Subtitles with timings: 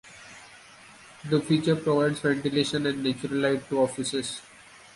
[1.29, 4.41] The feature provides ventilation and natural light to offices.